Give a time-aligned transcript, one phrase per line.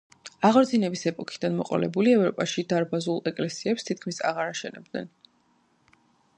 [0.47, 5.11] აღორძინების ეპოქიდან მოყოლებული ევროპაში დარბაზულ ეკლესიებს თითქმის აღარ აშენებენ.